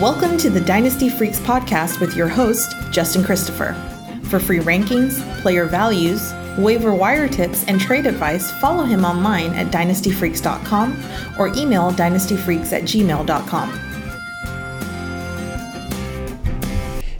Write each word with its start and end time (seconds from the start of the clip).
Welcome 0.00 0.38
to 0.38 0.48
the 0.48 0.62
Dynasty 0.62 1.10
Freaks 1.10 1.38
podcast 1.40 2.00
with 2.00 2.16
your 2.16 2.26
host, 2.26 2.74
Justin 2.90 3.22
Christopher. 3.22 3.74
For 4.22 4.40
free 4.40 4.60
rankings, 4.60 5.20
player 5.42 5.66
values, 5.66 6.32
waiver 6.56 6.94
wire 6.94 7.28
tips, 7.28 7.66
and 7.66 7.78
trade 7.78 8.06
advice, 8.06 8.50
follow 8.50 8.84
him 8.84 9.04
online 9.04 9.52
at 9.52 9.66
dynastyfreaks.com 9.66 11.04
or 11.38 11.48
email 11.48 11.92
dynastyfreaks 11.92 12.72
at 12.72 12.84
gmail.com. 12.84 13.68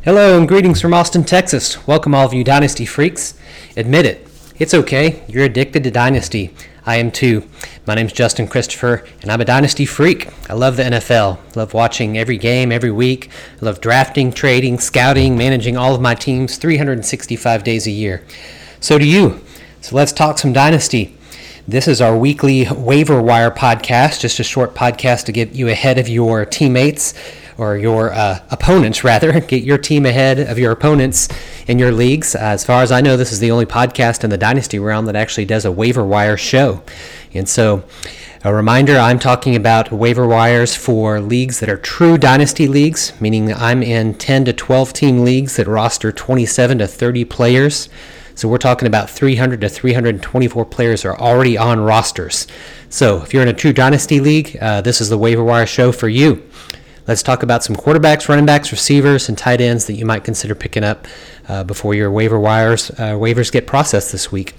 Hello 0.03 0.39
and 0.39 0.49
greetings 0.49 0.81
from 0.81 0.95
Austin, 0.95 1.25
Texas. 1.25 1.87
Welcome, 1.87 2.15
all 2.15 2.25
of 2.25 2.33
you 2.33 2.43
Dynasty 2.43 2.87
freaks. 2.87 3.35
Admit 3.77 4.07
it, 4.07 4.27
it's 4.59 4.73
okay. 4.73 5.23
You're 5.29 5.45
addicted 5.45 5.85
to 5.85 5.91
Dynasty. 5.91 6.55
I 6.87 6.97
am 6.97 7.11
too. 7.11 7.47
My 7.91 7.97
name's 7.97 8.13
Justin 8.13 8.47
Christopher, 8.47 9.05
and 9.21 9.33
I'm 9.33 9.41
a 9.41 9.45
Dynasty 9.45 9.85
freak. 9.85 10.29
I 10.49 10.53
love 10.53 10.77
the 10.77 10.85
NFL. 10.85 11.57
Love 11.57 11.75
watching 11.75 12.17
every 12.17 12.39
game, 12.39 12.71
every 12.71 12.93
week. 12.93 13.31
I 13.61 13.65
love 13.65 13.81
drafting, 13.81 14.31
trading, 14.31 14.79
scouting, 14.79 15.37
managing 15.37 15.77
all 15.77 15.93
of 15.93 16.01
my 16.01 16.15
teams 16.15 16.57
365 16.57 17.65
days 17.65 17.89
a 17.89 17.91
year. 17.91 18.25
So 18.79 18.97
do 18.97 19.05
you. 19.05 19.41
So 19.81 19.97
let's 19.97 20.13
talk 20.13 20.39
some 20.39 20.53
Dynasty. 20.53 21.19
This 21.67 21.89
is 21.89 22.01
our 22.01 22.17
weekly 22.17 22.69
waiver 22.71 23.21
wire 23.21 23.51
podcast, 23.51 24.21
just 24.21 24.39
a 24.39 24.45
short 24.45 24.77
podcast 24.77 25.25
to 25.25 25.33
get 25.33 25.57
you 25.57 25.69
ahead 25.69 25.99
of 25.99 26.09
your 26.09 26.45
teammates 26.45 27.13
or 27.61 27.77
your 27.77 28.13
uh, 28.13 28.39
opponents, 28.51 29.05
rather. 29.05 29.39
Get 29.41 29.65
your 29.65 29.77
team 29.77 30.07
ahead 30.07 30.39
of 30.39 30.59
your 30.59 30.73
opponents 30.73 31.29
in 31.67 31.79
your 31.79 31.93
leagues. 31.93 32.35
Uh, 32.35 32.39
as 32.39 32.65
far 32.65 32.83
as 32.83 32.91
I 32.91 33.03
know, 33.03 33.19
this 33.19 33.33
is 33.33 33.39
the 33.39 33.51
only 33.51 33.67
podcast 33.67 34.25
in 34.25 34.31
the 34.31 34.39
Dynasty 34.39 34.79
realm 34.79 35.05
that 35.05 35.15
actually 35.15 35.45
does 35.45 35.67
a 35.67 35.71
waiver 35.71 36.03
wire 36.03 36.39
show. 36.39 36.83
And 37.33 37.49
so, 37.49 37.85
a 38.43 38.55
reminder 38.55 38.97
I'm 38.97 39.19
talking 39.19 39.55
about 39.55 39.93
waiver 39.93 40.27
wires 40.27 40.75
for 40.75 41.21
leagues 41.21 41.61
that 41.61 41.69
are 41.69 41.77
true 41.77 42.17
dynasty 42.17 42.67
leagues, 42.67 43.13
meaning 43.21 43.53
I'm 43.53 43.83
in 43.83 44.15
10 44.15 44.47
to 44.47 44.53
12 44.53 44.93
team 44.93 45.25
leagues 45.25 45.57
that 45.57 45.67
roster 45.67 46.11
27 46.11 46.79
to 46.79 46.87
30 46.87 47.25
players. 47.27 47.89
So 48.35 48.49
we're 48.49 48.57
talking 48.57 48.89
about 48.89 49.11
300 49.11 49.61
to 49.61 49.69
324 49.69 50.65
players 50.65 51.05
are 51.05 51.19
already 51.19 51.59
on 51.59 51.81
rosters. 51.81 52.47
So 52.89 53.23
if 53.23 53.35
you're 53.35 53.43
in 53.43 53.49
a 53.49 53.53
true 53.53 53.75
dynasty 53.75 54.19
league, 54.19 54.57
uh, 54.61 54.81
this 54.81 55.03
is 55.03 55.11
the 55.11 55.19
waiver 55.19 55.45
wire 55.45 55.67
show 55.67 55.93
for 55.93 56.09
you. 56.09 56.43
Let's 57.07 57.23
talk 57.23 57.43
about 57.43 57.63
some 57.63 57.77
quarterbacks, 57.77 58.29
running 58.29 58.47
backs, 58.47 58.73
receivers, 58.73 59.29
and 59.29 59.37
tight 59.37 59.61
ends 59.61 59.87
that 59.87 59.95
you 59.95 60.07
might 60.07 60.25
consider 60.25 60.55
picking 60.55 60.85
up 60.85 61.07
uh, 61.49 61.65
before 61.65 61.93
your 61.93 62.11
waiver 62.11 62.41
wires 62.41 62.91
uh, 62.93 63.15
waivers 63.15 63.53
get 63.53 63.67
processed 63.67 64.13
this 64.13 64.33
week. 64.33 64.55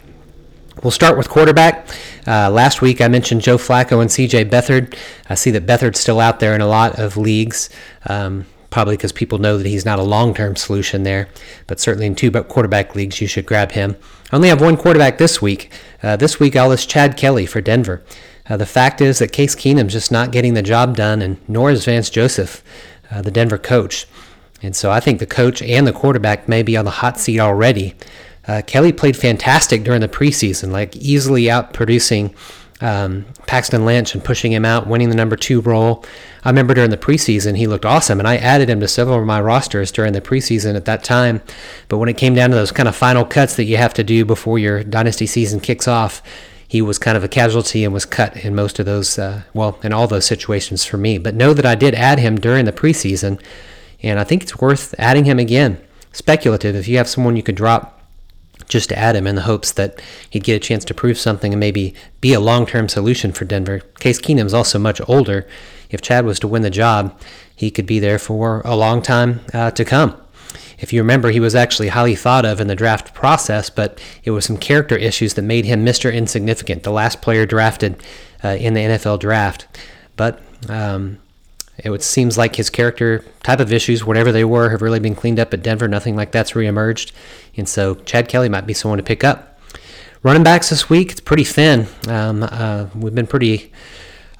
We'll 0.83 0.91
start 0.91 1.17
with 1.17 1.29
quarterback. 1.29 1.87
Uh, 2.25 2.49
last 2.49 2.81
week 2.81 3.01
I 3.01 3.07
mentioned 3.07 3.41
Joe 3.41 3.57
Flacco 3.57 4.01
and 4.01 4.09
CJ 4.09 4.49
Beathard. 4.49 4.97
I 5.29 5.35
see 5.35 5.51
that 5.51 5.65
Beathard's 5.65 5.99
still 5.99 6.19
out 6.19 6.39
there 6.39 6.55
in 6.55 6.61
a 6.61 6.67
lot 6.67 6.97
of 6.97 7.17
leagues. 7.17 7.69
Um, 8.07 8.45
probably 8.71 8.95
because 8.95 9.11
people 9.11 9.37
know 9.37 9.57
that 9.57 9.67
he's 9.67 9.85
not 9.85 9.99
a 9.99 10.03
long 10.03 10.33
term 10.33 10.55
solution 10.55 11.03
there. 11.03 11.27
But 11.67 11.79
certainly 11.79 12.07
in 12.07 12.15
two 12.15 12.31
quarterback 12.31 12.95
leagues, 12.95 13.21
you 13.21 13.27
should 13.27 13.45
grab 13.45 13.73
him. 13.73 13.95
I 14.31 14.37
only 14.37 14.49
have 14.49 14.61
one 14.61 14.77
quarterback 14.77 15.19
this 15.19 15.41
week. 15.41 15.71
Uh, 16.01 16.15
this 16.15 16.39
week, 16.39 16.55
I'll 16.55 16.69
list 16.69 16.89
Chad 16.89 17.15
Kelly 17.15 17.45
for 17.45 17.61
Denver. 17.61 18.01
Uh, 18.49 18.57
the 18.57 18.65
fact 18.65 19.01
is 19.01 19.19
that 19.19 19.31
Case 19.31 19.55
Keenum's 19.55 19.93
just 19.93 20.11
not 20.11 20.31
getting 20.31 20.55
the 20.55 20.63
job 20.63 20.95
done, 20.95 21.21
and 21.21 21.37
nor 21.47 21.69
is 21.69 21.85
Vance 21.85 22.09
Joseph, 22.09 22.63
uh, 23.11 23.21
the 23.21 23.29
Denver 23.29 23.57
coach. 23.59 24.07
And 24.63 24.75
so 24.75 24.89
I 24.89 24.99
think 24.99 25.19
the 25.19 25.25
coach 25.25 25.61
and 25.61 25.85
the 25.85 25.93
quarterback 25.93 26.47
may 26.47 26.63
be 26.63 26.77
on 26.77 26.85
the 26.85 26.91
hot 26.91 27.19
seat 27.19 27.39
already. 27.39 27.95
Uh, 28.47 28.61
Kelly 28.65 28.91
played 28.91 29.15
fantastic 29.15 29.83
during 29.83 30.01
the 30.01 30.07
preseason, 30.07 30.71
like 30.71 30.95
easily 30.95 31.49
out 31.49 31.73
producing 31.73 32.33
um, 32.81 33.25
Paxton 33.45 33.85
Lynch 33.85 34.15
and 34.15 34.23
pushing 34.23 34.51
him 34.51 34.65
out, 34.65 34.87
winning 34.87 35.09
the 35.09 35.15
number 35.15 35.35
two 35.35 35.61
role. 35.61 36.03
I 36.43 36.49
remember 36.49 36.73
during 36.73 36.89
the 36.89 36.97
preseason, 36.97 37.55
he 37.55 37.67
looked 37.67 37.85
awesome, 37.85 38.19
and 38.19 38.27
I 38.27 38.37
added 38.37 38.69
him 38.69 38.79
to 38.79 38.87
several 38.87 39.19
of 39.19 39.25
my 39.25 39.39
rosters 39.39 39.91
during 39.91 40.13
the 40.13 40.21
preseason 40.21 40.75
at 40.75 40.85
that 40.85 41.03
time. 41.03 41.41
But 41.87 41.99
when 41.99 42.09
it 42.09 42.17
came 42.17 42.33
down 42.33 42.49
to 42.49 42.55
those 42.55 42.71
kind 42.71 42.89
of 42.89 42.95
final 42.95 43.23
cuts 43.23 43.55
that 43.55 43.65
you 43.65 43.77
have 43.77 43.93
to 43.95 44.03
do 44.03 44.25
before 44.25 44.57
your 44.57 44.83
dynasty 44.83 45.27
season 45.27 45.59
kicks 45.59 45.87
off, 45.87 46.23
he 46.67 46.81
was 46.81 46.97
kind 46.97 47.17
of 47.17 47.23
a 47.23 47.27
casualty 47.27 47.83
and 47.83 47.93
was 47.93 48.05
cut 48.05 48.37
in 48.37 48.55
most 48.55 48.79
of 48.79 48.85
those, 48.85 49.19
uh, 49.19 49.43
well, 49.53 49.77
in 49.83 49.93
all 49.93 50.07
those 50.07 50.25
situations 50.25 50.83
for 50.83 50.97
me. 50.97 51.17
But 51.17 51.35
know 51.35 51.53
that 51.53 51.65
I 51.65 51.75
did 51.75 51.93
add 51.93 52.17
him 52.17 52.39
during 52.39 52.65
the 52.65 52.71
preseason, 52.71 53.39
and 54.01 54.19
I 54.19 54.23
think 54.23 54.41
it's 54.41 54.59
worth 54.59 54.95
adding 54.97 55.25
him 55.25 55.37
again. 55.37 55.79
Speculative, 56.13 56.75
if 56.75 56.87
you 56.87 56.97
have 56.97 57.07
someone 57.07 57.35
you 57.35 57.43
could 57.43 57.55
drop 57.55 58.00
just 58.67 58.89
to 58.89 58.97
add 58.97 59.15
him 59.15 59.27
in 59.27 59.35
the 59.35 59.41
hopes 59.41 59.71
that 59.73 60.01
he'd 60.29 60.43
get 60.43 60.55
a 60.55 60.59
chance 60.59 60.85
to 60.85 60.93
prove 60.93 61.17
something 61.17 61.53
and 61.53 61.59
maybe 61.59 61.93
be 62.19 62.33
a 62.33 62.39
long 62.39 62.65
term 62.65 62.87
solution 62.89 63.31
for 63.31 63.45
Denver. 63.45 63.79
Case 63.99 64.19
Keenum's 64.19 64.53
also 64.53 64.79
much 64.79 65.01
older. 65.07 65.47
If 65.89 66.01
Chad 66.01 66.25
was 66.25 66.39
to 66.39 66.47
win 66.47 66.61
the 66.61 66.69
job, 66.69 67.19
he 67.55 67.69
could 67.69 67.85
be 67.85 67.99
there 67.99 68.19
for 68.19 68.61
a 68.63 68.75
long 68.75 69.01
time 69.01 69.41
uh, 69.53 69.71
to 69.71 69.85
come. 69.85 70.19
If 70.79 70.91
you 70.91 71.01
remember, 71.01 71.29
he 71.29 71.39
was 71.39 71.53
actually 71.53 71.89
highly 71.89 72.15
thought 72.15 72.43
of 72.43 72.59
in 72.59 72.67
the 72.67 72.75
draft 72.75 73.13
process, 73.13 73.69
but 73.69 74.01
it 74.23 74.31
was 74.31 74.45
some 74.45 74.57
character 74.57 74.95
issues 74.95 75.35
that 75.35 75.43
made 75.43 75.65
him 75.65 75.85
Mr. 75.85 76.11
Insignificant, 76.11 76.83
the 76.83 76.91
last 76.91 77.21
player 77.21 77.45
drafted 77.45 78.01
uh, 78.43 78.49
in 78.59 78.73
the 78.73 78.81
NFL 78.81 79.19
draft. 79.19 79.67
But 80.15 80.41
um, 80.69 81.19
it 81.83 82.03
seems 82.03 82.37
like 82.37 82.55
his 82.55 82.69
character 82.69 83.23
type 83.43 83.59
of 83.59 83.73
issues, 83.73 84.05
whatever 84.05 84.31
they 84.31 84.43
were, 84.43 84.69
have 84.69 84.81
really 84.81 84.99
been 84.99 85.15
cleaned 85.15 85.39
up 85.39 85.53
at 85.53 85.63
Denver. 85.63 85.87
Nothing 85.87 86.15
like 86.15 86.31
that's 86.31 86.51
reemerged. 86.51 87.11
And 87.57 87.67
so 87.67 87.95
Chad 87.95 88.27
Kelly 88.27 88.49
might 88.49 88.67
be 88.67 88.73
someone 88.73 88.97
to 88.97 89.03
pick 89.03 89.23
up. 89.23 89.59
Running 90.23 90.43
backs 90.43 90.69
this 90.69 90.89
week, 90.89 91.11
it's 91.11 91.19
pretty 91.19 91.43
thin. 91.43 91.87
Um, 92.07 92.43
uh, 92.43 92.87
we've 92.95 93.15
been 93.15 93.27
pretty 93.27 93.71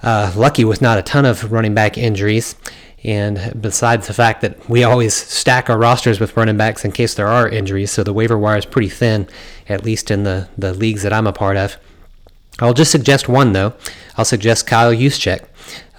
uh, 0.03 0.31
lucky 0.35 0.63
with 0.63 0.81
not 0.81 0.99
a 0.99 1.01
ton 1.01 1.25
of 1.25 1.51
running 1.51 1.73
back 1.73 1.97
injuries. 1.97 2.55
And 3.03 3.59
besides 3.59 4.05
the 4.05 4.13
fact 4.13 4.41
that 4.41 4.69
we 4.69 4.83
always 4.83 5.15
stack 5.15 5.71
our 5.71 5.77
rosters 5.77 6.19
with 6.19 6.37
running 6.37 6.57
backs 6.57 6.85
in 6.85 6.91
case 6.91 7.15
there 7.15 7.27
are 7.27 7.49
injuries, 7.49 7.89
so 7.89 8.03
the 8.03 8.13
waiver 8.13 8.37
wire 8.37 8.57
is 8.57 8.65
pretty 8.65 8.89
thin, 8.89 9.27
at 9.67 9.83
least 9.83 10.11
in 10.11 10.23
the, 10.23 10.49
the 10.55 10.71
leagues 10.71 11.01
that 11.01 11.11
I'm 11.11 11.25
a 11.25 11.33
part 11.33 11.57
of. 11.57 11.77
I'll 12.59 12.75
just 12.75 12.91
suggest 12.91 13.27
one, 13.27 13.53
though. 13.53 13.73
I'll 14.17 14.25
suggest 14.25 14.67
Kyle 14.67 14.93
Juszczyk. 14.93 15.45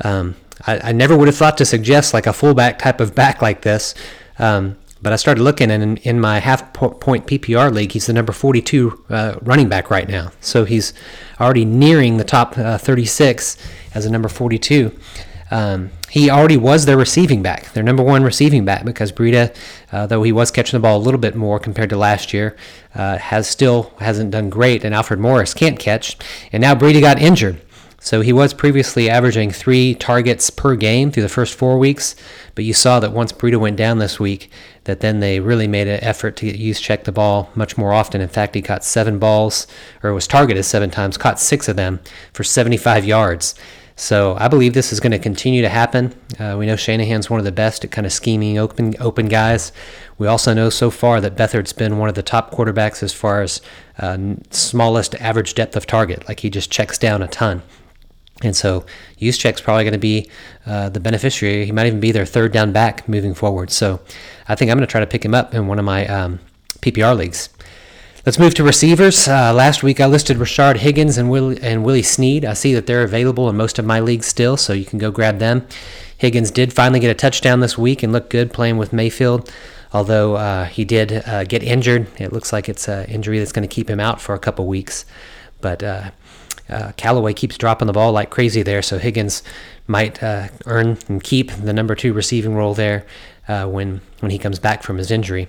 Um, 0.04 0.36
I, 0.66 0.90
I, 0.90 0.92
never 0.92 1.16
would 1.16 1.28
have 1.28 1.36
thought 1.36 1.58
to 1.58 1.64
suggest 1.64 2.14
like 2.14 2.26
a 2.26 2.32
fullback 2.32 2.78
type 2.78 3.00
of 3.00 3.14
back 3.14 3.42
like 3.42 3.62
this. 3.62 3.94
Um, 4.38 4.76
but 5.02 5.12
I 5.12 5.16
started 5.16 5.42
looking, 5.42 5.70
and 5.70 5.82
in, 5.82 5.96
in, 5.98 6.20
my 6.20 6.38
half 6.38 6.72
point 6.72 7.26
PPR 7.26 7.74
league, 7.74 7.90
he's 7.90 8.06
the 8.06 8.12
number 8.12 8.32
42 8.32 9.04
uh, 9.08 9.34
running 9.42 9.68
back 9.68 9.90
right 9.90 10.08
now. 10.08 10.30
So 10.40 10.64
he's 10.64 10.92
already 11.40 11.64
nearing 11.64 12.18
the 12.18 12.24
top 12.24 12.56
uh, 12.56 12.78
36 12.78 13.58
as 13.94 14.06
a 14.06 14.10
number 14.10 14.28
42. 14.28 14.96
Um, 15.50 15.90
he 16.08 16.30
already 16.30 16.56
was 16.56 16.86
their 16.86 16.96
receiving 16.96 17.42
back, 17.42 17.72
their 17.72 17.82
number 17.82 18.02
one 18.02 18.22
receiving 18.22 18.64
back, 18.64 18.84
because 18.84 19.10
Breida, 19.10 19.54
uh, 19.90 20.06
though 20.06 20.22
he 20.22 20.30
was 20.30 20.50
catching 20.50 20.76
the 20.76 20.82
ball 20.82 20.96
a 20.96 21.02
little 21.02 21.20
bit 21.20 21.34
more 21.34 21.58
compared 21.58 21.90
to 21.90 21.96
last 21.96 22.32
year, 22.32 22.56
uh, 22.94 23.18
has 23.18 23.48
still 23.48 23.92
hasn't 23.98 24.30
done 24.30 24.50
great, 24.50 24.84
and 24.84 24.94
Alfred 24.94 25.18
Morris 25.20 25.52
can't 25.52 25.78
catch. 25.78 26.16
And 26.52 26.60
now 26.60 26.74
Breida 26.74 27.00
got 27.00 27.20
injured. 27.20 27.60
So 28.04 28.20
he 28.20 28.32
was 28.32 28.52
previously 28.52 29.08
averaging 29.08 29.52
three 29.52 29.94
targets 29.94 30.50
per 30.50 30.74
game 30.74 31.12
through 31.12 31.22
the 31.22 31.28
first 31.28 31.54
four 31.54 31.78
weeks, 31.78 32.16
but 32.56 32.64
you 32.64 32.74
saw 32.74 32.98
that 32.98 33.12
once 33.12 33.30
Breida 33.30 33.60
went 33.60 33.76
down 33.76 33.98
this 33.98 34.18
week, 34.18 34.50
that 34.84 34.98
then 34.98 35.20
they 35.20 35.38
really 35.38 35.68
made 35.68 35.86
an 35.86 36.02
effort 36.02 36.34
to 36.38 36.46
use 36.46 36.80
check 36.80 37.04
the 37.04 37.12
ball 37.12 37.48
much 37.54 37.78
more 37.78 37.92
often. 37.92 38.20
In 38.20 38.28
fact, 38.28 38.56
he 38.56 38.60
caught 38.60 38.82
seven 38.82 39.20
balls, 39.20 39.68
or 40.02 40.12
was 40.12 40.26
targeted 40.26 40.64
seven 40.64 40.90
times, 40.90 41.16
caught 41.16 41.38
six 41.38 41.68
of 41.68 41.76
them 41.76 42.00
for 42.32 42.42
75 42.42 43.04
yards. 43.04 43.54
So 43.94 44.34
I 44.36 44.48
believe 44.48 44.74
this 44.74 44.92
is 44.92 44.98
going 44.98 45.12
to 45.12 45.18
continue 45.20 45.62
to 45.62 45.68
happen. 45.68 46.12
Uh, 46.40 46.56
we 46.58 46.66
know 46.66 46.74
Shanahan's 46.74 47.30
one 47.30 47.38
of 47.38 47.44
the 47.44 47.52
best 47.52 47.84
at 47.84 47.92
kind 47.92 48.04
of 48.04 48.12
scheming 48.12 48.58
open 48.58 48.96
open 48.98 49.28
guys. 49.28 49.70
We 50.18 50.26
also 50.26 50.52
know 50.52 50.70
so 50.70 50.90
far 50.90 51.20
that 51.20 51.36
Beathard's 51.36 51.72
been 51.72 51.98
one 51.98 52.08
of 52.08 52.16
the 52.16 52.22
top 52.24 52.50
quarterbacks 52.50 53.04
as 53.04 53.12
far 53.12 53.42
as 53.42 53.60
uh, 54.00 54.18
smallest 54.50 55.14
average 55.16 55.54
depth 55.54 55.76
of 55.76 55.86
target. 55.86 56.26
Like 56.26 56.40
he 56.40 56.50
just 56.50 56.68
checks 56.68 56.98
down 56.98 57.22
a 57.22 57.28
ton. 57.28 57.62
And 58.42 58.56
so 58.56 58.84
Juszczyk's 59.20 59.60
probably 59.60 59.84
going 59.84 59.92
to 59.92 59.98
be 59.98 60.30
uh, 60.66 60.88
the 60.88 61.00
beneficiary. 61.00 61.64
He 61.64 61.72
might 61.72 61.86
even 61.86 62.00
be 62.00 62.12
their 62.12 62.26
third 62.26 62.52
down 62.52 62.72
back 62.72 63.08
moving 63.08 63.34
forward. 63.34 63.70
So 63.70 64.00
I 64.48 64.54
think 64.54 64.70
I'm 64.70 64.76
going 64.76 64.86
to 64.86 64.90
try 64.90 65.00
to 65.00 65.06
pick 65.06 65.24
him 65.24 65.34
up 65.34 65.54
in 65.54 65.66
one 65.66 65.78
of 65.78 65.84
my 65.84 66.06
um, 66.06 66.40
PPR 66.80 67.16
leagues. 67.16 67.48
Let's 68.24 68.38
move 68.38 68.54
to 68.54 68.62
receivers. 68.62 69.26
Uh, 69.26 69.52
last 69.52 69.82
week 69.82 70.00
I 70.00 70.06
listed 70.06 70.36
Rashard 70.36 70.76
Higgins 70.76 71.18
and, 71.18 71.28
Will, 71.28 71.56
and 71.60 71.84
Willie 71.84 72.02
Snead. 72.02 72.44
I 72.44 72.52
see 72.52 72.72
that 72.74 72.86
they're 72.86 73.02
available 73.02 73.48
in 73.48 73.56
most 73.56 73.80
of 73.80 73.84
my 73.84 73.98
leagues 73.98 74.26
still, 74.26 74.56
so 74.56 74.72
you 74.72 74.84
can 74.84 75.00
go 75.00 75.10
grab 75.10 75.40
them. 75.40 75.66
Higgins 76.16 76.52
did 76.52 76.72
finally 76.72 77.00
get 77.00 77.10
a 77.10 77.14
touchdown 77.14 77.58
this 77.58 77.76
week 77.76 78.04
and 78.04 78.12
looked 78.12 78.30
good 78.30 78.52
playing 78.52 78.78
with 78.78 78.92
Mayfield, 78.92 79.52
although 79.92 80.36
uh, 80.36 80.66
he 80.66 80.84
did 80.84 81.12
uh, 81.26 81.42
get 81.42 81.64
injured. 81.64 82.06
It 82.20 82.32
looks 82.32 82.52
like 82.52 82.68
it's 82.68 82.86
an 82.86 83.06
injury 83.06 83.40
that's 83.40 83.50
going 83.50 83.68
to 83.68 83.74
keep 83.74 83.90
him 83.90 83.98
out 83.98 84.20
for 84.20 84.32
a 84.36 84.38
couple 84.38 84.68
weeks. 84.68 85.04
But 85.60 85.82
uh, 86.68 86.92
Callaway 86.96 87.34
keeps 87.34 87.58
dropping 87.58 87.86
the 87.86 87.92
ball 87.92 88.12
like 88.12 88.30
crazy 88.30 88.62
there, 88.62 88.82
so 88.82 88.98
Higgins 88.98 89.42
might 89.86 90.22
uh, 90.22 90.48
earn 90.66 90.98
and 91.08 91.22
keep 91.22 91.50
the 91.50 91.72
number 91.72 91.94
two 91.94 92.12
receiving 92.12 92.54
role 92.54 92.74
there. 92.74 93.04
uh, 93.48 93.66
when 93.66 94.00
when 94.20 94.30
he 94.30 94.38
comes 94.38 94.58
back 94.58 94.82
from 94.82 94.98
his 94.98 95.10
injury. 95.10 95.48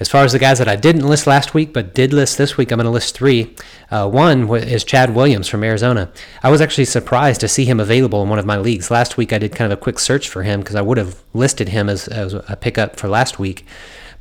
As 0.00 0.08
far 0.08 0.24
as 0.24 0.32
the 0.32 0.38
guys 0.38 0.58
that 0.58 0.68
I 0.68 0.76
didn't 0.76 1.06
list 1.06 1.26
last 1.26 1.52
week 1.52 1.72
but 1.72 1.94
did 1.94 2.12
list 2.12 2.38
this 2.38 2.56
week, 2.56 2.72
I'm 2.72 2.78
going 2.78 2.84
to 2.86 2.90
list 2.90 3.14
three. 3.14 3.54
Uh, 3.90 4.08
one 4.08 4.48
is 4.54 4.84
Chad 4.84 5.14
Williams 5.14 5.46
from 5.48 5.62
Arizona. 5.62 6.10
I 6.42 6.50
was 6.50 6.60
actually 6.60 6.86
surprised 6.86 7.40
to 7.42 7.48
see 7.48 7.66
him 7.66 7.78
available 7.78 8.22
in 8.22 8.30
one 8.30 8.38
of 8.38 8.46
my 8.46 8.56
leagues. 8.56 8.90
Last 8.90 9.16
week 9.16 9.32
I 9.32 9.38
did 9.38 9.54
kind 9.54 9.70
of 9.70 9.78
a 9.78 9.80
quick 9.80 9.98
search 9.98 10.28
for 10.28 10.44
him 10.44 10.60
because 10.60 10.76
I 10.76 10.80
would 10.80 10.96
have 10.96 11.22
listed 11.34 11.68
him 11.68 11.88
as, 11.88 12.08
as 12.08 12.32
a 12.32 12.56
pickup 12.58 12.96
for 12.96 13.08
last 13.08 13.38
week 13.38 13.66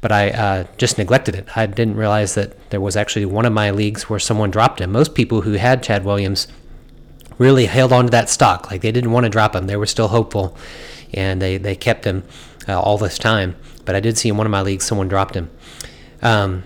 but 0.05 0.11
I 0.11 0.29
uh, 0.29 0.65
just 0.77 0.99
neglected 0.99 1.33
it. 1.33 1.57
I 1.57 1.65
didn't 1.65 1.95
realize 1.95 2.35
that 2.35 2.69
there 2.69 2.79
was 2.79 2.95
actually 2.95 3.25
one 3.25 3.43
of 3.43 3.53
my 3.53 3.71
leagues 3.71 4.07
where 4.07 4.19
someone 4.19 4.51
dropped 4.51 4.79
him. 4.79 4.91
Most 4.91 5.15
people 5.15 5.41
who 5.41 5.53
had 5.53 5.81
Chad 5.81 6.05
Williams 6.05 6.47
really 7.39 7.65
held 7.65 7.91
on 7.91 8.05
to 8.05 8.11
that 8.11 8.29
stock. 8.29 8.69
Like 8.69 8.81
they 8.81 8.91
didn't 8.91 9.09
want 9.09 9.23
to 9.23 9.31
drop 9.31 9.55
him. 9.55 9.65
They 9.65 9.77
were 9.77 9.87
still 9.87 10.09
hopeful, 10.09 10.55
and 11.11 11.41
they, 11.41 11.57
they 11.57 11.75
kept 11.75 12.05
him 12.05 12.21
uh, 12.67 12.79
all 12.79 12.99
this 12.99 13.17
time. 13.17 13.55
But 13.83 13.95
I 13.95 13.99
did 13.99 14.15
see 14.15 14.29
in 14.29 14.37
one 14.37 14.45
of 14.45 14.51
my 14.51 14.61
leagues 14.61 14.85
someone 14.85 15.07
dropped 15.07 15.33
him. 15.33 15.49
Um, 16.21 16.65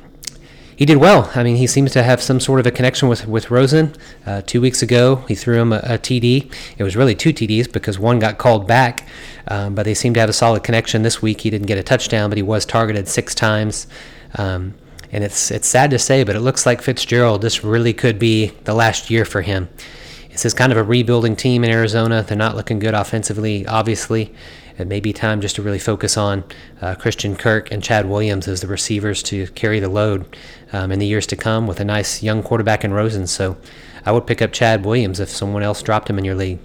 he 0.80 0.86
did 0.86 0.96
well. 0.96 1.30
I 1.36 1.44
mean, 1.44 1.58
he 1.58 1.68
seems 1.68 1.92
to 1.92 2.04
have 2.04 2.22
some 2.22 2.40
sort 2.40 2.62
of 2.62 2.66
a 2.66 2.72
connection 2.72 3.10
with 3.10 3.28
with 3.28 3.52
Rosen. 3.52 3.94
Uh, 4.26 4.42
two 4.46 4.62
weeks 4.62 4.82
ago, 4.82 5.18
he 5.28 5.36
threw 5.36 5.60
him 5.60 5.74
a, 5.74 5.80
a, 5.80 5.98
TD. 5.98 6.50
It 6.78 6.84
was 6.84 6.96
really 6.96 7.16
two 7.16 7.34
TDs 7.34 7.70
because 7.70 8.00
one 8.00 8.18
got 8.18 8.38
called 8.38 8.66
back, 8.66 9.06
um, 9.50 9.76
but 9.76 9.84
they 9.84 9.94
seem 9.94 10.14
to 10.14 10.22
have 10.22 10.30
a 10.30 10.34
solid 10.34 10.64
connection. 10.64 11.02
This 11.02 11.22
week, 11.22 11.42
he 11.42 11.50
didn't 11.50 11.68
get 11.68 11.78
a 11.78 11.84
touchdown, 11.84 12.30
but 12.30 12.38
he 12.38 12.44
was 12.44 12.66
targeted 12.66 13.10
six 13.10 13.36
times. 13.36 13.88
Um, 14.38 14.74
and 15.12 15.22
it's 15.22 15.52
it's 15.52 15.68
sad 15.68 15.92
to 15.92 16.00
say, 16.00 16.24
but 16.24 16.38
it 16.38 16.40
looks 16.40 16.66
like 16.66 16.82
Fitzgerald. 16.82 17.42
This 17.42 17.62
really 17.62 17.92
could 17.92 18.18
be 18.18 18.54
the 18.64 18.74
last 18.74 19.10
year 19.10 19.26
for 19.26 19.42
him. 19.42 19.68
This 20.32 20.46
is 20.46 20.54
kind 20.54 20.72
of 20.72 20.78
a 20.78 20.84
rebuilding 20.84 21.36
team 21.36 21.66
in 21.66 21.72
Arizona. 21.72 22.24
They're 22.24 22.38
not 22.38 22.56
looking 22.56 22.80
good 22.80 22.94
offensively, 22.94 23.68
obviously. 23.68 24.34
It 24.80 24.88
may 24.88 25.02
be 25.02 25.12
time 25.12 25.42
just 25.42 25.58
to 25.58 25.62
really 25.62 25.78
focus 25.78 26.16
on 26.16 26.46
uh, 26.82 26.96
Christian 26.96 27.36
Kirk 27.36 27.70
and 27.70 27.84
Chad 27.84 28.08
Williams 28.08 28.48
as 28.48 28.62
the 28.62 28.68
receivers 28.68 29.22
to 29.24 29.48
carry 29.48 29.82
the 29.82 29.90
load 29.90 30.38
um, 30.72 30.92
in 30.92 31.00
the 31.00 31.06
years 31.06 31.28
to 31.28 31.36
come 31.36 31.68
with 31.68 31.82
a 31.82 31.86
nice 31.86 32.24
young 32.24 32.42
quarterback 32.42 32.86
in 32.86 32.94
Rosen. 32.94 33.28
So 33.28 33.58
I 34.06 34.14
would 34.14 34.26
pick 34.26 34.42
up 34.42 34.54
Chad 34.54 34.86
Williams 34.86 35.20
if 35.20 35.30
someone 35.30 35.64
else 35.64 35.84
dropped 35.84 36.10
him 36.10 36.18
in 36.18 36.24
your 36.24 36.36
league. 36.36 36.60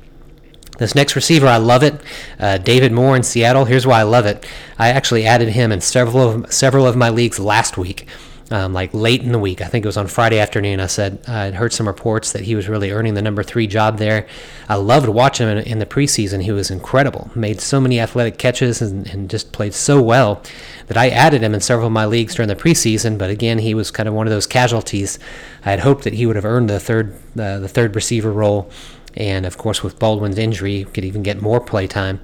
This 0.78 0.94
next 0.94 1.16
receiver, 1.16 1.46
I 1.46 1.56
love 1.56 1.82
it. 1.82 2.00
Uh, 2.38 2.58
David 2.58 2.93
Moore 2.93 3.16
in 3.16 3.22
Seattle. 3.25 3.64
Here's 3.64 3.87
why 3.87 4.00
I 4.00 4.05
love 4.05 4.26
it. 4.26 4.46
I 4.78 4.88
actually 4.88 5.26
added 5.26 5.50
him 5.50 5.72
in 5.72 5.81
several 5.81 6.28
of 6.28 6.52
several 6.52 6.87
of 6.87 6.96
my 6.96 7.10
leagues 7.10 7.38
last 7.38 7.76
week 7.76 8.08
um, 8.55 8.73
like 8.73 8.95
late 8.95 9.21
in 9.21 9.33
the 9.33 9.39
week. 9.39 9.61
I 9.61 9.67
think 9.67 9.85
it 9.85 9.89
was 9.89 9.97
on 9.97 10.06
Friday 10.06 10.39
afternoon. 10.39 10.79
I 10.79 10.87
said 10.87 11.19
I'd 11.27 11.55
heard 11.55 11.73
some 11.73 11.89
reports 11.89 12.33
that 12.33 12.43
he 12.43 12.55
was 12.55 12.69
really 12.69 12.93
earning 12.93 13.15
the 13.15 13.23
number 13.23 13.43
three 13.43 13.67
job 13.67 13.99
there. 13.99 14.29
I 14.69 14.77
loved 14.77 15.09
watching 15.09 15.49
him 15.49 15.59
in, 15.59 15.65
in 15.67 15.79
the 15.81 15.87
preseason. 15.87 16.41
He 16.41 16.53
was 16.53 16.71
incredible. 16.71 17.33
Made 17.35 17.61
so 17.61 17.81
many 17.81 17.99
athletic 17.99 18.39
catches 18.39 18.81
and, 18.81 19.09
and, 19.09 19.29
just 19.29 19.51
played 19.51 19.75
so 19.75 20.01
well 20.01 20.41
that 20.87 20.97
I 20.97 21.09
added 21.09 21.43
him 21.43 21.53
in 21.53 21.61
several 21.61 21.89
of 21.89 21.93
my 21.93 22.06
leagues 22.06 22.37
during 22.37 22.49
the 22.49 22.55
preseason. 22.55 23.19
But 23.19 23.29
again, 23.29 23.59
he 23.59 23.75
was 23.75 23.91
kind 23.91 24.09
of 24.09 24.15
one 24.15 24.29
of 24.29 24.33
those 24.33 24.47
casualties. 24.47 25.19
I 25.65 25.71
had 25.71 25.81
hoped 25.81 26.05
that 26.05 26.12
he 26.12 26.25
would 26.25 26.37
have 26.37 26.45
earned 26.45 26.71
the 26.71 26.79
third 26.79 27.17
uh, 27.37 27.59
the 27.59 27.69
third 27.69 27.97
receiver 27.97 28.31
role, 28.31 28.71
and 29.15 29.47
of 29.47 29.59
course 29.59 29.83
with 29.83 29.99
Baldwin's 29.99 30.39
injury, 30.39 30.85
could 30.85 31.05
even 31.05 31.25
get 31.25 31.43
more 31.43 31.61
play 31.61 31.89
time. 31.89 32.21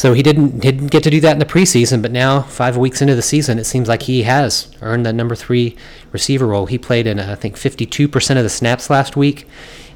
So 0.00 0.14
he 0.14 0.22
didn't 0.22 0.60
didn't 0.60 0.86
get 0.86 1.02
to 1.02 1.10
do 1.10 1.20
that 1.20 1.32
in 1.32 1.40
the 1.40 1.44
preseason, 1.44 2.00
but 2.00 2.10
now 2.10 2.40
five 2.40 2.78
weeks 2.78 3.02
into 3.02 3.14
the 3.14 3.20
season, 3.20 3.58
it 3.58 3.64
seems 3.64 3.86
like 3.86 4.04
he 4.04 4.22
has 4.22 4.74
earned 4.80 5.04
that 5.04 5.12
number 5.12 5.34
three 5.34 5.76
receiver 6.10 6.46
role. 6.46 6.64
He 6.64 6.78
played 6.78 7.06
in 7.06 7.20
I 7.20 7.34
think 7.34 7.56
52% 7.56 8.38
of 8.38 8.42
the 8.42 8.48
snaps 8.48 8.88
last 8.88 9.14
week, 9.14 9.46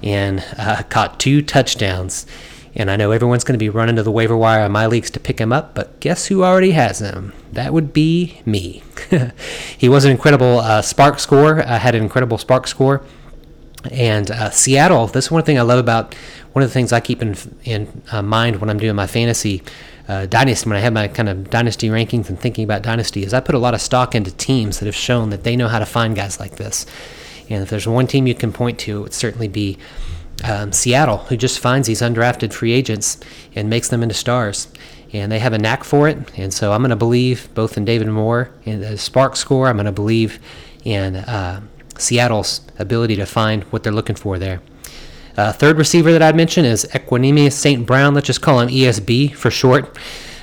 and 0.03 0.45
uh, 0.59 0.83
caught 0.91 1.19
two 1.19 1.41
touchdowns. 1.41 2.27
And 2.75 2.91
I 2.91 2.97
know 2.97 3.12
everyone's 3.12 3.45
going 3.45 3.55
to 3.55 3.59
be 3.59 3.71
running 3.71 3.97
to 3.97 4.03
the 4.03 4.11
waiver 4.11 4.37
wire 4.37 4.62
on 4.62 4.73
my 4.73 4.87
leagues 4.87 5.09
to 5.12 5.21
pick 5.21 5.41
him 5.41 5.55
up, 5.55 5.75
but 5.75 5.99
guess 6.01 6.27
who 6.27 6.45
already 6.45 6.73
has 6.73 6.99
him? 6.99 7.33
That 7.53 7.73
would 7.73 7.95
be 7.95 8.43
me. 8.45 8.83
he 9.79 9.89
was 9.89 10.05
an 10.05 10.11
incredible 10.11 10.59
uh, 10.59 10.83
SPARQ 10.83 11.19
score. 11.19 11.62
I 11.67 11.79
had 11.79 11.95
an 11.95 12.03
incredible 12.03 12.37
SPARQ 12.37 12.69
score. 12.69 13.03
And 13.91 14.31
uh, 14.31 14.51
Seattle, 14.51 15.06
this 15.06 15.27
is 15.27 15.31
one 15.31 15.45
thing 15.45 15.59
I 15.59 15.62
love 15.62 15.79
about 15.79 16.15
one 16.53 16.62
of 16.62 16.69
the 16.69 16.75
things 16.75 16.93
I 16.93 17.01
keep 17.01 17.23
in, 17.23 17.37
in 17.65 18.03
uh, 18.12 18.23
mind 18.23 18.61
when 18.61 18.69
I'm 18.69 18.79
doing 18.79 18.97
my 18.97 19.06
fantasy 19.06 19.62
uh, 20.09 20.27
dynasty, 20.27 20.69
when 20.69 20.77
I 20.77 20.81
have 20.81 20.93
my 20.93 21.09
kind 21.09 21.29
of 21.29 21.51
dynasty 21.51 21.89
rankings 21.89 22.29
and 22.29 22.39
thinking 22.39 22.65
about 22.65 22.83
dynasty, 22.83 23.23
is 23.25 23.33
I 23.33 23.41
put 23.41 23.55
a 23.55 23.59
lot 23.59 23.75
of 23.75 23.81
stock 23.81 24.15
into 24.15 24.31
teams 24.31 24.79
that 24.79 24.87
have 24.87 24.95
shown 24.95 25.31
that 25.31 25.45
they 25.45 25.56
know 25.56 25.69
how 25.69 25.79
to 25.79 25.87
find 25.87 26.15
guys 26.15 26.39
like 26.39 26.56
this. 26.56 26.87
And 27.49 27.62
if 27.62 27.71
there's 27.71 27.87
one 27.87 28.06
team 28.06 28.27
you 28.27 28.35
can 28.35 28.53
point 28.53 28.79
to, 28.81 28.99
it 28.99 29.03
would 29.03 29.15
certainly 29.15 29.49
be 29.49 29.79
um, 30.43 30.73
Seattle, 30.73 31.19
who 31.19 31.37
just 31.37 31.59
finds 31.59 31.87
these 31.89 32.01
undrafted 32.01 32.53
free 32.53 32.73
agents 32.73 33.19
and 33.55 33.71
makes 33.71 33.89
them 33.89 34.03
into 34.03 34.15
stars. 34.15 34.69
And 35.12 35.31
they 35.31 35.39
have 35.39 35.53
a 35.53 35.59
knack 35.59 35.85
for 35.85 36.09
it. 36.09 36.19
And 36.37 36.53
so 36.53 36.73
I'm 36.73 36.81
going 36.81 36.91
to 36.91 36.97
believe 36.97 37.49
both 37.55 37.77
in 37.77 37.85
David 37.85 38.09
Moore 38.09 38.51
and 38.67 38.83
the 38.83 38.97
SPARQ 38.97 39.37
score. 39.37 39.69
I'm 39.69 39.77
going 39.77 39.87
to 39.87 39.93
believe 39.93 40.41
in 40.85 41.17
uh, 41.17 41.61
Seattle's 41.97 42.62
ability 42.79 43.17
to 43.17 43.27
find 43.27 43.62
what 43.65 43.85
they're 43.85 43.93
looking 43.93 44.17
for 44.17 44.39
there. 44.39 44.61
Uh, 45.36 45.52
third 45.52 45.78
receiver 45.78 46.12
that 46.12 46.22
I'd 46.22 46.36
mention 46.36 46.64
is 46.64 46.84
Equanimeous 46.92 47.52
St. 47.52 47.84
Brown. 47.86 48.14
Let's 48.14 48.26
just 48.26 48.42
call 48.42 48.60
him 48.60 48.69
ESB 48.69 49.34
for 49.34 49.50
short. 49.50 49.98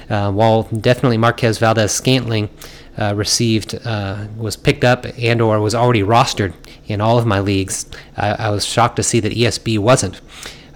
Uh, 0.10 0.32
while 0.32 0.64
definitely 0.64 1.18
Marquez 1.18 1.58
Valdes 1.58 1.92
Scantling 1.92 2.50
uh, 2.98 3.14
received 3.16 3.80
uh, 3.86 4.28
was 4.36 4.58
picked 4.58 4.84
up 4.84 5.06
and 5.18 5.42
or 5.42 5.62
was 5.62 5.74
already 5.74 6.02
rostered 6.02 6.54
in 6.88 7.00
all 7.00 7.18
of 7.18 7.26
my 7.26 7.40
leagues, 7.40 7.86
I, 8.18 8.32
I 8.32 8.50
was 8.50 8.66
shocked 8.66 8.98
to 8.98 9.04
see 9.04 9.22
that 9.22 9.32
ESB 9.32 9.80
wasn't. 9.80 10.20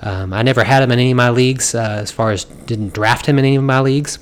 Um, 0.01 0.33
I 0.33 0.44
never 0.44 0.63
had 0.63 0.83
him 0.83 0.91
in 0.91 1.00
any 1.00 1.12
of 1.12 1.17
my 1.17 1.29
leagues, 1.29 1.75
uh, 1.75 1.97
as 2.01 2.12
far 2.12 2.31
as 2.31 2.45
didn't 2.45 2.94
draft 2.94 3.25
him 3.25 3.38
in 3.39 3.45
any 3.45 3.56
of 3.57 3.63
my 3.63 3.81
leagues. 3.81 4.19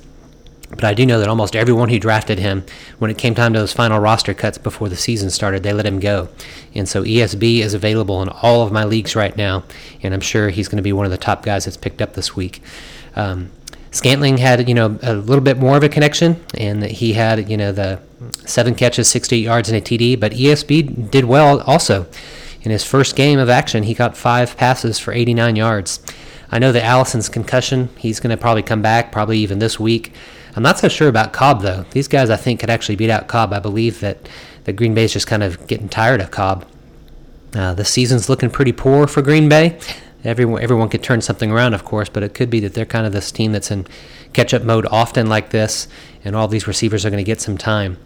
But 0.76 0.86
I 0.86 0.94
do 0.94 1.06
know 1.06 1.20
that 1.20 1.30
almost 1.30 1.56
everyone 1.56 1.90
who 1.90 2.00
drafted 2.00 2.40
him, 2.40 2.66
when 3.00 3.12
it 3.12 3.18
came 3.18 3.36
time 3.36 3.54
to 3.54 3.60
those 3.60 3.74
final 3.74 4.00
roster 4.00 4.34
cuts 4.34 4.58
before 4.58 4.90
the 4.90 4.96
season 4.96 5.30
started, 5.30 5.64
they 5.64 5.74
let 5.74 5.86
him 5.86 6.00
go. 6.00 6.30
And 6.74 6.88
so 6.88 7.04
ESB 7.04 7.60
is 7.60 7.74
available 7.74 8.22
in 8.22 8.30
all 8.30 8.64
of 8.64 8.72
my 8.72 8.84
leagues 8.84 9.16
right 9.16 9.36
now, 9.36 9.64
and 10.02 10.14
I'm 10.14 10.22
sure 10.22 10.50
he's 10.50 10.68
going 10.68 10.78
to 10.78 10.84
be 10.84 10.94
one 10.94 11.06
of 11.06 11.12
the 11.12 11.18
top 11.18 11.44
guys 11.44 11.66
that's 11.66 11.78
picked 11.78 12.02
up 12.02 12.14
this 12.14 12.36
week. 12.36 12.62
Um, 13.16 13.52
Scantling 13.94 14.38
had, 14.38 14.68
you 14.68 14.74
know, 14.74 14.98
a 15.04 15.14
little 15.14 15.44
bit 15.44 15.60
more 15.60 15.78
of 15.78 15.84
a 15.84 15.90
connection, 15.90 16.44
and 16.56 16.84
he 16.84 17.14
had, 17.14 17.48
you 17.48 17.58
know, 17.58 17.72
the 17.72 18.00
seven 18.44 18.74
catches, 18.74 19.08
68 19.08 19.40
yards, 19.40 19.70
and 19.70 19.78
a 19.78 19.82
TD. 19.82 20.20
But 20.20 20.32
ESB 20.32 21.12
did 21.12 21.26
well 21.26 21.62
also. 21.62 22.08
In 22.64 22.72
his 22.72 22.84
first 22.84 23.16
game 23.16 23.38
of 23.38 23.50
action, 23.50 23.84
he 23.84 23.94
got 23.94 24.18
five 24.18 24.58
passes 24.58 24.98
for 24.98 25.14
89 25.14 25.56
yards. 25.56 26.00
I 26.50 26.58
know 26.58 26.72
that 26.72 26.84
Allison's 26.84 27.30
concussion, 27.30 27.90
he's 27.98 28.20
going 28.20 28.32
to 28.32 28.38
probably 28.38 28.64
come 28.64 28.82
back, 28.82 29.12
probably 29.12 29.38
even 29.40 29.60
this 29.60 29.80
week. 29.80 30.12
I'm 30.56 30.64
not 30.64 30.78
so 30.78 30.88
sure 30.88 31.08
about 31.08 31.34
Cobb 31.34 31.62
though. 31.62 31.86
These 31.92 32.08
guys 32.08 32.30
I 32.30 32.36
think 32.38 32.60
could 32.60 32.70
actually 32.70 32.96
beat 32.96 33.10
out 33.10 33.28
Cobb. 33.28 33.54
I 33.54 33.60
believe 33.60 34.00
that 34.02 34.30
the 34.66 34.74
Green 34.74 34.94
Bay 34.94 35.06
is 35.06 35.14
just 35.14 35.28
kind 35.28 35.44
of 35.44 35.66
getting 35.68 35.90
tired 35.90 36.22
of 36.22 36.32
Cobb. 36.32 36.66
Uh, 37.56 37.74
the 37.74 37.86
season's 37.86 38.30
looking 38.30 38.50
pretty 38.50 38.72
poor 38.72 39.08
for 39.08 39.22
Green 39.22 39.50
Bay. 39.50 39.80
Everyone, 40.24 40.62
everyone 40.62 40.90
could 40.90 41.04
turn 41.04 41.22
something 41.22 41.52
around, 41.52 41.74
of 41.74 41.84
course, 41.84 42.08
but 42.08 42.24
it 42.24 42.34
could 42.34 42.50
be 42.50 42.60
that 42.62 42.74
they're 42.74 42.86
kind 42.86 43.06
of 43.06 43.12
this 43.12 43.32
team 43.32 43.52
that's 43.52 43.70
in 43.72 43.86
catch-up 44.32 44.64
mode 44.64 44.86
often 44.90 45.28
like 45.28 45.50
this, 45.50 45.88
and 46.24 46.36
all 46.36 46.48
these 46.48 46.66
receivers 46.66 47.06
are 47.06 47.10
going 47.10 47.24
to 47.24 47.30
get 47.30 47.42
some 47.42 47.58
time. 47.58 47.98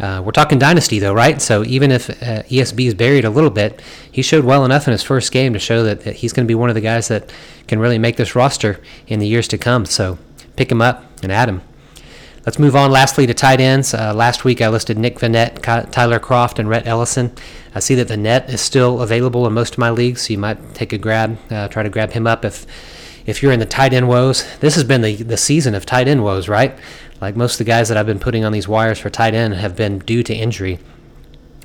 Uh, 0.00 0.22
we're 0.24 0.32
talking 0.32 0.58
dynasty, 0.58 0.98
though, 0.98 1.12
right? 1.12 1.42
So 1.42 1.64
even 1.64 1.90
if 1.90 2.08
uh, 2.08 2.42
ESB 2.44 2.86
is 2.86 2.94
buried 2.94 3.24
a 3.24 3.30
little 3.30 3.50
bit, 3.50 3.82
he 4.10 4.22
showed 4.22 4.44
well 4.44 4.64
enough 4.64 4.88
in 4.88 4.92
his 4.92 5.02
first 5.02 5.30
game 5.30 5.52
to 5.52 5.58
show 5.58 5.82
that, 5.82 6.04
that 6.04 6.16
he's 6.16 6.32
going 6.32 6.46
to 6.46 6.48
be 6.48 6.54
one 6.54 6.70
of 6.70 6.74
the 6.74 6.80
guys 6.80 7.08
that 7.08 7.30
can 7.66 7.78
really 7.78 7.98
make 7.98 8.16
this 8.16 8.34
roster 8.34 8.80
in 9.06 9.18
the 9.18 9.26
years 9.26 9.46
to 9.48 9.58
come. 9.58 9.84
So 9.84 10.18
pick 10.56 10.72
him 10.72 10.80
up 10.80 11.04
and 11.22 11.30
add 11.30 11.48
him. 11.48 11.62
Let's 12.48 12.58
move 12.58 12.76
on 12.76 12.90
lastly 12.90 13.26
to 13.26 13.34
tight 13.34 13.60
ends. 13.60 13.92
Uh, 13.92 14.14
last 14.14 14.42
week 14.42 14.62
I 14.62 14.70
listed 14.70 14.96
Nick 14.96 15.18
Vannett, 15.18 15.60
Tyler 15.90 16.18
Kroft, 16.18 16.58
and 16.58 16.66
Rhett 16.66 16.86
Ellison. 16.86 17.30
I 17.74 17.80
see 17.80 17.94
that 17.96 18.16
net 18.16 18.48
is 18.48 18.62
still 18.62 19.02
available 19.02 19.46
in 19.46 19.52
most 19.52 19.74
of 19.74 19.78
my 19.78 19.90
leagues, 19.90 20.22
so 20.22 20.32
you 20.32 20.38
might 20.38 20.72
take 20.72 20.94
a 20.94 20.96
grab, 20.96 21.36
uh, 21.50 21.68
try 21.68 21.82
to 21.82 21.90
grab 21.90 22.12
him 22.12 22.26
up 22.26 22.46
if 22.46 22.64
if 23.26 23.42
you're 23.42 23.52
in 23.52 23.60
the 23.60 23.66
tight 23.66 23.92
end 23.92 24.08
woes. 24.08 24.46
This 24.60 24.76
has 24.76 24.84
been 24.84 25.02
the, 25.02 25.16
the 25.16 25.36
season 25.36 25.74
of 25.74 25.84
tight 25.84 26.08
end 26.08 26.24
woes, 26.24 26.48
right? 26.48 26.74
Like 27.20 27.36
most 27.36 27.52
of 27.52 27.58
the 27.58 27.64
guys 27.64 27.90
that 27.90 27.98
I've 27.98 28.06
been 28.06 28.18
putting 28.18 28.46
on 28.46 28.52
these 28.52 28.66
wires 28.66 28.98
for 28.98 29.10
tight 29.10 29.34
end 29.34 29.52
have 29.52 29.76
been 29.76 29.98
due 29.98 30.22
to 30.22 30.34
injury. 30.34 30.78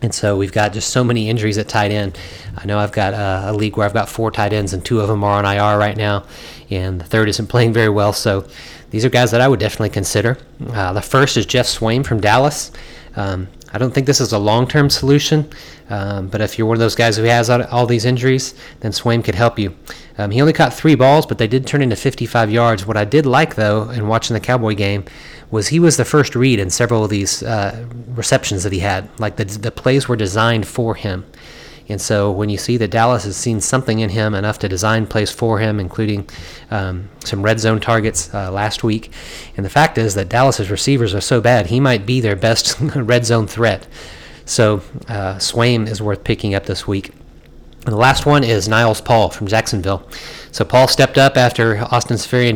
And 0.02 0.14
so 0.14 0.36
we've 0.36 0.52
got 0.52 0.74
just 0.74 0.90
so 0.90 1.02
many 1.02 1.30
injuries 1.30 1.58
at 1.58 1.70
tight 1.70 1.92
end. 1.92 2.20
I 2.58 2.66
know 2.66 2.78
I've 2.78 2.92
got 2.92 3.14
uh, 3.14 3.44
a 3.46 3.54
league 3.54 3.78
where 3.78 3.86
I've 3.86 3.94
got 3.94 4.10
four 4.10 4.32
tight 4.32 4.52
ends, 4.52 4.74
and 4.74 4.84
two 4.84 5.00
of 5.00 5.08
them 5.08 5.24
are 5.24 5.42
on 5.42 5.46
IR 5.46 5.80
right 5.80 5.96
now, 5.96 6.26
and 6.70 7.00
the 7.00 7.06
third 7.06 7.30
isn't 7.30 7.48
playing 7.48 7.72
very 7.72 7.88
well. 7.88 8.12
So 8.12 8.46
these 8.94 9.04
are 9.04 9.10
guys 9.10 9.32
that 9.32 9.42
I 9.42 9.48
would 9.48 9.60
definitely 9.60 9.90
consider. 9.90 10.38
Uh, 10.70 10.94
the 10.94 11.02
first 11.02 11.36
is 11.36 11.48
Geoff 11.48 11.66
Swaim 11.66 12.06
from 12.06 12.22
Dallas. 12.22 12.72
Um, 13.16 13.48
I 13.74 13.80
don't 13.80 13.92
think 13.92 14.06
this 14.06 14.22
is 14.22 14.34
a 14.34 14.38
long 14.38 14.68
term 14.68 14.88
solution, 14.92 15.50
um, 15.90 16.28
but 16.28 16.42
if 16.42 16.60
you're 16.60 16.68
one 16.68 16.76
of 16.76 16.80
those 16.80 16.94
guys 16.94 17.18
who 17.18 17.24
has 17.24 17.50
all 17.50 17.88
these 17.88 18.06
injuries, 18.06 18.54
then 18.82 18.92
Swaim 18.92 19.24
could 19.24 19.34
help 19.34 19.58
you. 19.58 19.76
Um, 20.20 20.30
he 20.30 20.40
only 20.42 20.54
caught 20.54 20.76
three 20.76 20.94
balls, 20.94 21.26
but 21.26 21.40
they 21.40 21.48
did 21.48 21.66
turn 21.66 21.82
into 21.82 21.96
55 21.96 22.52
yards. 22.52 22.86
What 22.86 22.96
I 22.96 23.04
did 23.04 23.26
like, 23.26 23.56
though, 23.56 23.90
in 23.90 24.08
watching 24.08 24.36
the 24.36 24.40
Cowboy 24.40 24.76
game, 24.76 25.06
was 25.50 25.70
he 25.70 25.80
was 25.80 25.98
the 25.98 26.06
first 26.06 26.36
read 26.36 26.60
in 26.60 26.70
several 26.70 27.04
of 27.04 27.10
these 27.10 27.42
uh, 27.42 27.88
receptions 28.10 28.62
that 28.62 28.74
he 28.74 28.80
had. 28.80 29.10
Like 29.20 29.38
the, 29.38 29.46
the 29.46 29.72
plays 29.72 30.08
were 30.08 30.16
designed 30.16 30.68
for 30.68 30.94
him. 30.94 31.26
And 31.90 32.02
so 32.02 32.32
when 32.32 32.50
you 32.50 32.58
see 32.58 32.78
that 32.78 32.92
Dallas 32.92 33.26
has 33.26 33.36
seen 33.36 33.60
something 33.60 34.00
in 34.00 34.10
him 34.10 34.34
enough 34.34 34.60
to 34.60 34.70
design 34.70 35.06
plays 35.06 35.32
for 35.32 35.60
him, 35.60 35.80
including 35.80 36.30
um, 36.72 37.10
some 37.24 37.44
red 37.44 37.60
zone 37.60 37.80
targets 37.80 38.34
uh, 38.34 38.52
last 38.52 38.84
week, 38.84 39.12
and 39.58 39.66
the 39.66 39.70
fact 39.70 39.98
is 39.98 40.16
that 40.16 40.30
Dallas's 40.30 40.72
receivers 40.72 41.14
are 41.14 41.22
so 41.22 41.42
bad, 41.42 41.68
he 41.68 41.80
might 41.80 42.06
be 42.06 42.22
their 42.22 42.36
best 42.36 42.80
red 42.96 43.26
zone 43.26 43.48
threat. 43.48 43.88
So 44.46 44.82
uh, 45.08 45.36
Swaim 45.36 45.88
is 45.88 46.02
worth 46.02 46.24
picking 46.24 46.54
up 46.56 46.66
this 46.66 46.88
week. 46.88 47.12
And 47.86 47.92
the 47.92 47.98
last 47.98 48.26
one 48.26 48.46
is 48.46 48.70
Niles 48.70 49.02
Paul 49.02 49.30
from 49.30 49.48
Jacksonville. 49.48 50.08
So 50.54 50.64
Paul 50.64 50.88
stepped 50.88 51.18
up 51.18 51.36
after 51.36 51.80
Austin 51.92 52.16
Seferian 52.16 52.56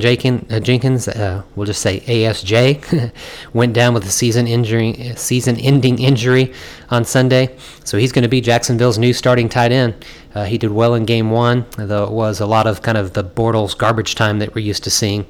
uh, 0.49 0.59
Jenkins, 0.61 1.07
uh, 1.09 1.43
we'll 1.55 1.65
just 1.65 1.81
say 1.81 1.99
ASJ, 2.01 3.11
went 3.53 3.73
down 3.73 3.93
with 3.93 4.05
a 4.05 4.09
season 4.09 4.47
injury, 4.47 5.13
season-ending 5.17 5.99
injury 5.99 6.53
on 6.91 7.03
Sunday. 7.03 7.57
So 7.83 7.97
he's 7.97 8.13
going 8.13 8.23
to 8.23 8.29
be 8.29 8.39
Jacksonville's 8.39 8.97
new 8.97 9.11
starting 9.11 9.49
tight 9.49 9.73
end. 9.73 10.05
Uh, 10.33 10.45
he 10.45 10.57
did 10.57 10.71
well 10.71 10.93
in 10.93 11.03
Game 11.03 11.31
One, 11.31 11.65
though 11.77 12.05
it 12.05 12.11
was 12.11 12.39
a 12.39 12.45
lot 12.45 12.65
of 12.65 12.81
kind 12.81 12.97
of 12.97 13.11
the 13.11 13.23
Bortles 13.23 13.77
garbage 13.77 14.15
time 14.15 14.39
that 14.39 14.55
we're 14.55 14.61
used 14.61 14.85
to 14.85 14.89
seeing. 14.89 15.25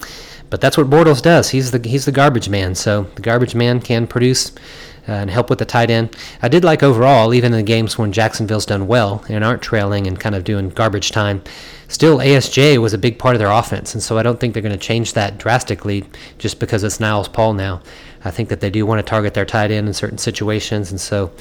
But 0.50 0.62
that's 0.62 0.78
what 0.78 0.90
Bortles 0.90 1.22
does. 1.22 1.50
He's 1.50 1.72
the 1.72 1.88
he's 1.88 2.06
the 2.06 2.12
garbage 2.12 2.50
man. 2.50 2.76
So 2.76 3.04
the 3.16 3.22
garbage 3.22 3.56
man 3.56 3.82
can 3.82 4.08
produce 4.08 4.52
and 5.08 5.30
help 5.30 5.50
with 5.50 5.60
the 5.60 5.66
tight 5.66 5.90
end. 5.90 6.16
I 6.42 6.50
did 6.50 6.64
like 6.64 6.84
overall, 6.84 7.34
even 7.34 7.54
in 7.54 7.58
the 7.58 7.64
games 7.64 7.98
when 7.98 8.12
Jacksonville's 8.12 8.66
done 8.66 8.88
well 8.88 9.24
and 9.30 9.44
aren't 9.44 9.62
trailing 9.62 10.06
and 10.06 10.20
kind 10.20 10.36
of 10.36 10.44
doing 10.44 10.70
garbage 10.70 11.12
time, 11.12 11.42
still 11.88 12.18
ASJ 12.18 12.78
was 12.78 12.94
a 12.94 12.98
big 12.98 13.18
part 13.18 13.36
of 13.36 13.40
their 13.40 13.52
offense. 13.52 13.94
And 13.94 14.04
so 14.04 14.18
I 14.18 14.24
don't 14.24 14.40
think 14.40 14.54
they're 14.54 14.62
going 14.62 14.78
to 14.78 14.78
change 14.78 15.14
that 15.14 15.38
drastically 15.38 16.04
just 16.38 16.60
because 16.60 16.84
it's 16.84 17.00
Niles 17.00 17.30
Paul 17.30 17.54
now. 17.54 17.82
I 18.26 18.32
think 18.32 18.50
that 18.50 18.60
they 18.60 18.70
do 18.70 18.86
want 18.86 19.00
to 19.00 19.10
target 19.10 19.34
their 19.34 19.46
tight 19.46 19.72
end 19.72 19.88
in 19.88 19.94
certain 19.94 20.18
situations. 20.18 20.92
And 20.92 21.00
so 21.00 21.32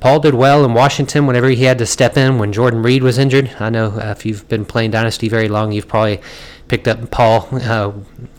Paul 0.00 0.20
did 0.20 0.34
well 0.34 0.64
in 0.64 0.74
Washington 0.74 1.26
whenever 1.26 1.48
he 1.48 1.64
had 1.64 1.78
to 1.78 1.86
step 1.86 2.16
in 2.16 2.38
when 2.38 2.52
Jordan 2.52 2.82
Reed 2.82 3.02
was 3.02 3.18
injured. 3.18 3.50
I 3.58 3.70
know 3.70 3.86
uh, 3.86 4.14
if 4.16 4.24
you've 4.24 4.48
been 4.48 4.64
playing 4.64 4.92
Dynasty 4.92 5.28
very 5.28 5.48
long, 5.48 5.72
you've 5.72 5.88
probably 5.88 6.20
picked 6.68 6.86
up 6.86 7.10
Paul 7.10 7.48
uh, 7.52 7.90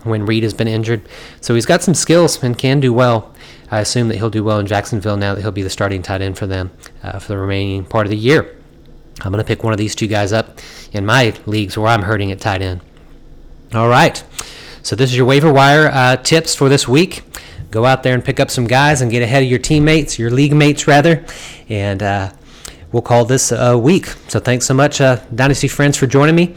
when 0.03 0.25
Reed 0.25 0.43
has 0.43 0.53
been 0.53 0.67
injured. 0.67 1.01
So 1.41 1.55
he's 1.55 1.65
got 1.65 1.83
some 1.83 1.95
skills 1.95 2.41
and 2.41 2.57
can 2.57 2.79
do 2.79 2.93
well. 2.93 3.33
I 3.71 3.79
assume 3.79 4.07
that 4.09 4.17
he'll 4.17 4.29
do 4.29 4.43
well 4.43 4.59
in 4.59 4.65
Jacksonville 4.65 5.17
now 5.17 5.35
that 5.35 5.41
he'll 5.41 5.51
be 5.51 5.61
the 5.61 5.69
starting 5.69 6.01
tight 6.01 6.21
end 6.21 6.38
for 6.38 6.47
them 6.47 6.71
uh, 7.03 7.19
for 7.19 7.29
the 7.29 7.38
remaining 7.38 7.85
part 7.85 8.05
of 8.05 8.09
the 8.09 8.17
year. 8.17 8.55
I'm 9.21 9.31
going 9.31 9.43
to 9.43 9.47
pick 9.47 9.63
one 9.63 9.73
of 9.73 9.77
these 9.77 9.95
two 9.95 10.07
guys 10.07 10.31
up 10.31 10.59
in 10.91 11.05
my 11.05 11.33
leagues 11.45 11.77
where 11.77 11.88
I'm 11.88 12.03
hurting 12.03 12.31
at 12.31 12.39
tight 12.39 12.61
end. 12.61 12.81
All 13.73 13.89
right. 13.89 14.23
So 14.81 14.95
this 14.95 15.11
is 15.11 15.17
your 15.17 15.25
waiver 15.25 15.51
wire 15.51 15.89
uh, 15.93 16.15
tips 16.17 16.55
for 16.55 16.69
this 16.69 16.88
week. 16.88 17.23
Go 17.69 17.85
out 17.85 18.01
there 18.01 18.15
and 18.15 18.25
pick 18.25 18.39
up 18.39 18.49
some 18.49 18.65
guys 18.65 19.01
and 19.01 19.11
get 19.11 19.21
ahead 19.21 19.43
of 19.43 19.49
your 19.49 19.59
teammates, 19.59 20.17
your 20.17 20.31
league 20.31 20.53
mates 20.53 20.88
rather, 20.88 21.23
and 21.67 22.01
uh, 22.01 22.31
we'll 22.91 23.03
call 23.03 23.25
this 23.25 23.51
a 23.51 23.77
week. 23.77 24.07
So 24.27 24.39
thanks 24.39 24.65
so 24.65 24.73
much, 24.73 24.99
uh, 25.01 25.19
Dynasty 25.35 25.67
friends, 25.67 25.95
for 25.95 26.07
joining 26.07 26.35
me. 26.35 26.55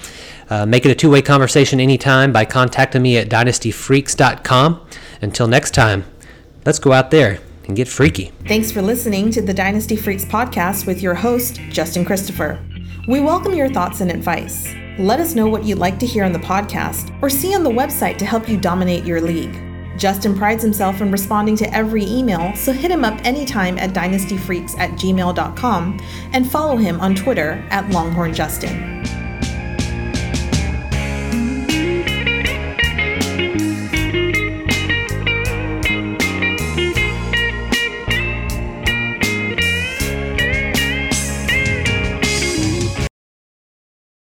Uh, 0.49 0.65
make 0.65 0.87
it 0.87 0.91
a 0.91 0.95
two-way 0.95 1.21
conversation 1.21 1.81
anytime 1.81 2.33
by 2.33 2.45
contacting 2.45 3.03
me 3.03 3.19
at 3.19 3.29
dynastyfreaks.com. 3.29 4.87
Until 5.21 5.49
next 5.49 5.73
time, 5.73 6.05
let's 6.65 6.79
go 6.79 6.93
out 6.93 7.11
there 7.11 7.41
and 7.67 7.77
get 7.77 7.89
freaky. 7.89 8.33
Thanks 8.47 8.73
for 8.73 8.83
listening 8.83 9.31
to 9.33 9.43
the 9.43 9.55
Dynasty 9.55 9.97
Freaks 9.97 10.25
podcast 10.25 10.87
with 10.87 11.03
your 11.03 11.15
host, 11.15 11.61
Justin 11.71 12.05
Christopher. 12.05 12.63
We 13.09 13.21
welcome 13.21 13.55
your 13.55 13.69
thoughts 13.69 14.01
and 14.01 14.11
advice. 14.11 14.73
Let 14.99 15.21
us 15.21 15.35
know 15.35 15.49
what 15.49 15.65
you'd 15.65 15.79
like 15.79 15.99
to 16.01 16.07
hear 16.07 16.25
on 16.25 16.33
the 16.33 16.39
podcast 16.39 17.17
or 17.23 17.31
see 17.31 17.55
on 17.55 17.65
the 17.65 17.71
website 17.71 18.19
to 18.19 18.27
help 18.27 18.49
you 18.49 18.59
dominate 18.59 19.05
your 19.05 19.21
league. 19.21 19.61
Justin 19.99 20.37
prides 20.37 20.63
himself 20.63 21.01
in 21.01 21.11
responding 21.11 21.57
to 21.57 21.75
every 21.75 22.05
email, 22.05 22.55
so 22.57 22.73
hit 22.73 22.91
him 22.91 23.05
up 23.05 23.21
anytime 23.25 23.79
at 23.79 23.91
dynastyfreaks 23.91 24.79
at 24.79 24.91
gmail.com 24.93 26.01
and 26.33 26.51
follow 26.51 26.77
him 26.77 27.01
on 27.01 27.15
Twitter 27.15 27.65
at 27.71 27.85
LonghornJustin. 27.87 29.22